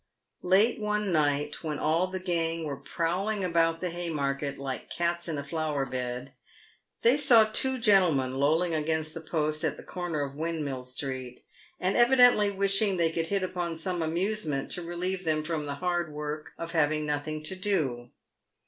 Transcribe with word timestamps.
Late 0.41 0.79
one 0.81 1.13
night, 1.13 1.63
when 1.63 1.77
all 1.77 2.07
the 2.07 2.19
gang 2.19 2.63
were 2.65 2.75
prowling 2.75 3.43
about 3.43 3.81
the 3.81 3.91
Hay 3.91 4.09
market 4.09 4.57
like 4.57 4.89
cats 4.89 5.27
in 5.27 5.37
a 5.37 5.43
flower 5.43 5.85
bed, 5.85 6.33
they 7.03 7.15
saw 7.17 7.43
two 7.43 7.77
gentlemen 7.77 8.39
lolling 8.39 8.73
against 8.73 9.13
the 9.13 9.21
post 9.21 9.63
at 9.63 9.77
the 9.77 9.83
corner 9.83 10.21
of 10.23 10.33
Windmill 10.33 10.85
street, 10.85 11.45
and 11.79 11.95
evidently 11.95 12.49
wishing 12.49 12.97
they 12.97 13.11
could 13.11 13.27
hit 13.27 13.43
upon 13.43 13.77
some 13.77 14.01
amusement 14.01 14.71
to 14.71 14.81
relieve 14.81 15.23
them 15.23 15.43
from 15.43 15.67
the 15.67 15.75
hard 15.75 16.11
work 16.11 16.53
of 16.57 16.71
having 16.71 17.05
nothing 17.05 17.43
to 17.43 17.55
do. 17.55 18.09